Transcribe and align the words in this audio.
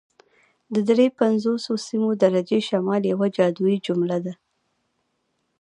د 0.73 0.75
دري 0.89 1.07
پنځوسمې 1.19 2.11
درجې 2.23 2.59
شمال 2.69 3.01
یوه 3.11 3.27
جادويي 3.35 3.77
جمله 3.85 4.17
ده 4.25 4.33